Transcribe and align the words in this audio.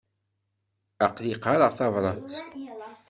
Aql-i 1.05 1.35
qqareɣ 1.37 1.71
tabrat. 1.77 2.33